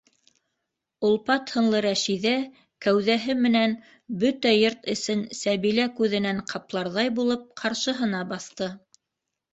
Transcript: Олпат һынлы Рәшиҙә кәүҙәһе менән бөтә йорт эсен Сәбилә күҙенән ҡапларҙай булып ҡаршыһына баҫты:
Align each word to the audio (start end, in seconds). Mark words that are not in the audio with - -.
Олпат 1.09 1.51
һынлы 1.57 1.81
Рәшиҙә 1.85 2.31
кәүҙәһе 2.85 3.35
менән 3.43 3.75
бөтә 4.23 4.55
йорт 4.63 4.91
эсен 4.97 5.23
Сәбилә 5.41 5.89
күҙенән 6.01 6.43
ҡапларҙай 6.55 7.17
булып 7.21 7.49
ҡаршыһына 7.63 8.27
баҫты: 8.33 8.75